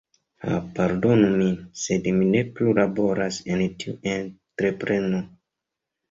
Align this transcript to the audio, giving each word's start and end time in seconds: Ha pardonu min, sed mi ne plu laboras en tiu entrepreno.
Ha 0.43 0.53
pardonu 0.77 1.27
min, 1.41 1.51
sed 1.81 2.07
mi 2.19 2.29
ne 2.35 2.41
plu 2.55 2.71
laboras 2.77 3.37
en 3.57 3.61
tiu 3.83 3.93
entrepreno. 4.15 5.21